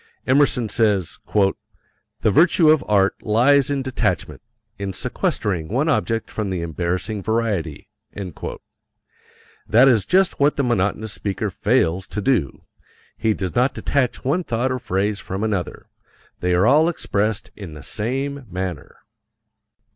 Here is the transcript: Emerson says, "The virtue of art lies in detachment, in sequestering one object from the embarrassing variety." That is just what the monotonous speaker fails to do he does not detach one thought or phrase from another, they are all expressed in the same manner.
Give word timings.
Emerson 0.25 0.67
says, 0.67 1.19
"The 2.21 2.31
virtue 2.31 2.71
of 2.71 2.83
art 2.87 3.21
lies 3.21 3.69
in 3.69 3.83
detachment, 3.83 4.41
in 4.79 4.93
sequestering 4.93 5.67
one 5.67 5.87
object 5.87 6.31
from 6.31 6.49
the 6.49 6.63
embarrassing 6.63 7.21
variety." 7.21 7.87
That 9.69 9.87
is 9.87 10.07
just 10.07 10.39
what 10.39 10.55
the 10.55 10.63
monotonous 10.63 11.13
speaker 11.13 11.51
fails 11.51 12.07
to 12.07 12.19
do 12.19 12.63
he 13.15 13.35
does 13.35 13.53
not 13.53 13.75
detach 13.75 14.23
one 14.25 14.43
thought 14.43 14.71
or 14.71 14.79
phrase 14.79 15.19
from 15.19 15.43
another, 15.43 15.85
they 16.39 16.55
are 16.55 16.65
all 16.65 16.89
expressed 16.89 17.51
in 17.55 17.75
the 17.75 17.83
same 17.83 18.47
manner. 18.49 19.01